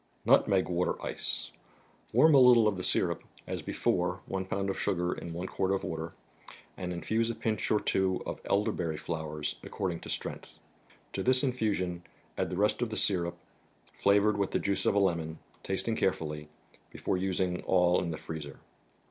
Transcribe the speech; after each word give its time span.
Nutmeg 0.25 0.63
mater 0.67 0.97
Warm? 0.99 1.05
'f* 1.13 1.51
o£ 2.11 2.75
the 2.75 2.83
"'syrup 2.83 3.23
(as 3.45 3.61
before, 3.61 4.21
one 4.25 4.45
pound 4.45 4.71
of 4.71 4.79
sugar 4.79 5.13
in 5.13 5.31
one 5.31 5.45
quart 5.45 5.69
of 5.71 5.83
water), 5.83 6.13
and 6.75 6.91
infuse 6.91 7.29
a 7.29 7.35
pinch 7.35 7.69
or 7.69 7.79
two 7.79 8.19
of 8.25 8.41
elderberry 8.45 8.97
flowers, 8.97 9.57
according 9.61 9.99
to 9.99 10.09
strength. 10.09 10.57
To 11.13 11.21
this 11.21 11.43
infusion 11.43 12.01
add 12.35 12.49
the 12.49 12.57
rest 12.57 12.81
of 12.81 12.89
the 12.89 12.97
syrup, 12.97 13.37
flavored 13.93 14.37
with 14.37 14.49
the 14.49 14.57
juice 14.59 14.87
of 14.87 14.95
a 14.95 14.99
lemon, 14.99 15.37
tasting 15.61 15.95
carefully, 15.95 16.49
before 16.89 17.17
using 17.17 17.61
all 17.65 18.01
in 18.01 18.09
the 18.09 18.17
freezer. 18.17 18.59